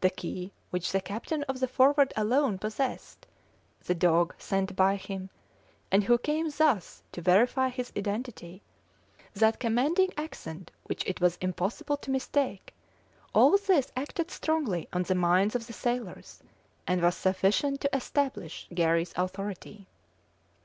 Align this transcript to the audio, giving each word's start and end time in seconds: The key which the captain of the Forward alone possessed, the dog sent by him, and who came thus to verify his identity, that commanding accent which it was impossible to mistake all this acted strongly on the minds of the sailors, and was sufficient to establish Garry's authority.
The 0.00 0.10
key 0.10 0.52
which 0.70 0.90
the 0.90 1.00
captain 1.00 1.44
of 1.44 1.60
the 1.60 1.68
Forward 1.68 2.12
alone 2.16 2.58
possessed, 2.58 3.24
the 3.84 3.94
dog 3.94 4.34
sent 4.36 4.74
by 4.74 4.96
him, 4.96 5.30
and 5.92 6.02
who 6.02 6.18
came 6.18 6.50
thus 6.50 7.04
to 7.12 7.22
verify 7.22 7.68
his 7.68 7.92
identity, 7.96 8.62
that 9.32 9.60
commanding 9.60 10.10
accent 10.16 10.72
which 10.82 11.04
it 11.06 11.20
was 11.20 11.38
impossible 11.40 11.98
to 11.98 12.10
mistake 12.10 12.74
all 13.32 13.56
this 13.56 13.92
acted 13.94 14.32
strongly 14.32 14.88
on 14.92 15.04
the 15.04 15.14
minds 15.14 15.54
of 15.54 15.68
the 15.68 15.72
sailors, 15.72 16.42
and 16.88 17.00
was 17.00 17.14
sufficient 17.14 17.80
to 17.82 17.96
establish 17.96 18.66
Garry's 18.74 19.14
authority. 19.14 19.86